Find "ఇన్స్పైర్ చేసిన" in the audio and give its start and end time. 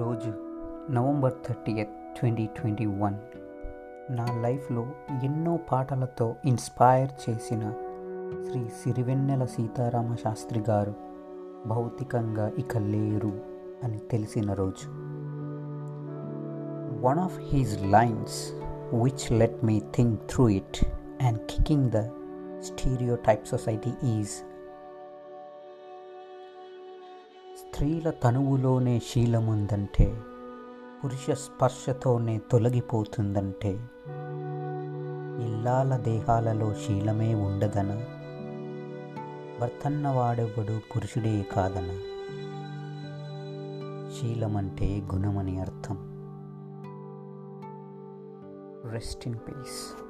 6.44-7.74